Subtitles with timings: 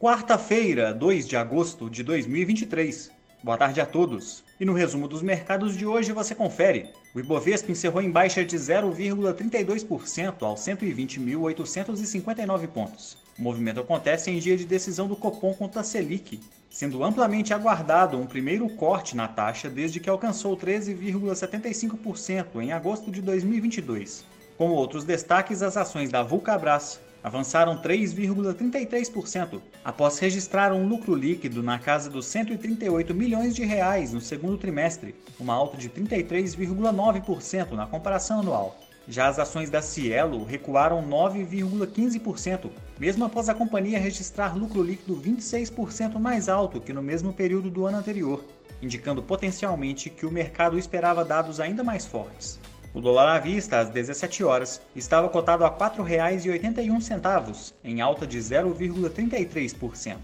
[0.00, 3.12] Quarta-feira, 2 de agosto de 2023.
[3.44, 4.42] Boa tarde a todos.
[4.58, 6.90] E no resumo dos mercados de hoje você confere.
[7.14, 13.16] O Ibovespa encerrou em baixa de 0,32% aos 120.859 pontos.
[13.38, 18.18] O movimento acontece em dia de decisão do Copom contra a Selic, sendo amplamente aguardado
[18.18, 24.24] um primeiro corte na taxa desde que alcançou 13,75% em agosto de 2022.
[24.58, 31.78] Como outros destaques, as ações da Vulcabras, avançaram 3,33% após registrar um lucro líquido na
[31.78, 38.40] casa dos 138 milhões de reais no segundo trimestre, uma alta de 33,9% na comparação
[38.40, 38.78] anual.
[39.08, 46.18] Já as ações da Cielo recuaram 9,15%, mesmo após a companhia registrar lucro líquido 26%
[46.18, 48.44] mais alto que no mesmo período do ano anterior,
[48.82, 52.58] indicando potencialmente que o mercado esperava dados ainda mais fortes.
[52.94, 58.38] O dólar à vista, às 17 horas, estava cotado a R$ 4,81, em alta de
[58.38, 60.16] 0,33%.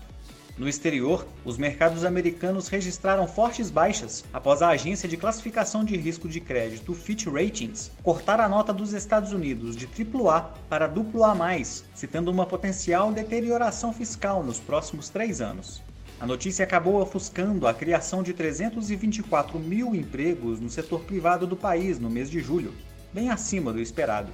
[0.57, 6.29] No exterior, os mercados americanos registraram fortes baixas após a agência de classificação de risco
[6.29, 12.31] de crédito Fitch Ratings cortar a nota dos Estados Unidos de AAA para AA+, citando
[12.31, 15.83] uma potencial deterioração fiscal nos próximos três anos.
[16.21, 21.99] A notícia acabou ofuscando a criação de 324 mil empregos no setor privado do país
[21.99, 22.75] no mês de julho,
[23.11, 24.31] bem acima do esperado.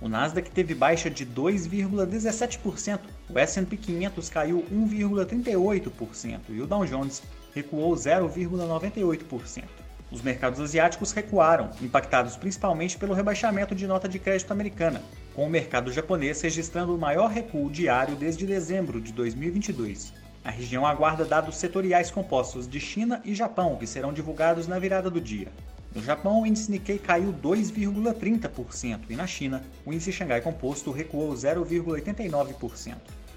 [0.00, 7.22] O Nasdaq teve baixa de 2,17%, o S&P 500 caiu 1,38% e o Dow Jones
[7.54, 9.64] recuou 0,98%.
[10.10, 15.02] Os mercados asiáticos recuaram, impactados principalmente pelo rebaixamento de nota de crédito americana,
[15.34, 20.25] com o mercado japonês registrando o maior recuo diário desde dezembro de 2022.
[20.46, 25.10] A região aguarda dados setoriais compostos de China e Japão, que serão divulgados na virada
[25.10, 25.48] do dia.
[25.92, 31.32] No Japão, o índice Nikkei caiu 2,30% e na China, o índice Xangai Composto recuou
[31.32, 32.94] 0,89%.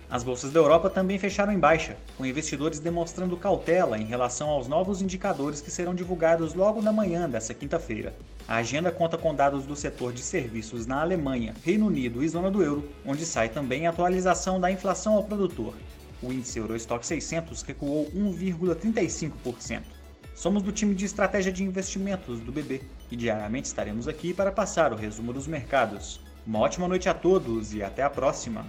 [0.07, 4.67] As bolsas da Europa também fecharam em baixa, com investidores demonstrando cautela em relação aos
[4.67, 8.13] novos indicadores que serão divulgados logo na manhã desta quinta-feira.
[8.47, 12.51] A agenda conta com dados do setor de serviços na Alemanha, Reino Unido e zona
[12.51, 15.73] do euro, onde sai também a atualização da inflação ao produtor
[16.21, 19.83] o índice Eurostock 600 recuou 1,35%.
[20.35, 22.81] Somos do time de estratégia de investimentos do BB
[23.11, 26.21] e diariamente estaremos aqui para passar o resumo dos mercados.
[26.47, 28.65] Uma ótima noite a todos e até a próxima!